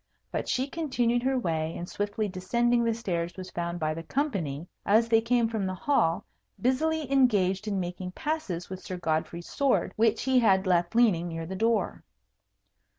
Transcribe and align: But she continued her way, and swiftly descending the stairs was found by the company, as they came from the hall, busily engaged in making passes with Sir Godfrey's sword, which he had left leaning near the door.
But 0.31 0.49
she 0.49 0.67
continued 0.67 1.21
her 1.21 1.37
way, 1.37 1.77
and 1.77 1.87
swiftly 1.87 2.27
descending 2.27 2.83
the 2.83 2.91
stairs 2.95 3.37
was 3.37 3.51
found 3.51 3.79
by 3.79 3.93
the 3.93 4.01
company, 4.01 4.67
as 4.83 5.07
they 5.07 5.21
came 5.21 5.47
from 5.47 5.67
the 5.67 5.75
hall, 5.75 6.25
busily 6.59 7.11
engaged 7.11 7.67
in 7.67 7.79
making 7.79 8.13
passes 8.13 8.67
with 8.67 8.79
Sir 8.81 8.97
Godfrey's 8.97 9.47
sword, 9.47 9.93
which 9.97 10.23
he 10.23 10.39
had 10.39 10.65
left 10.65 10.95
leaning 10.95 11.27
near 11.27 11.45
the 11.45 11.55
door. 11.55 12.03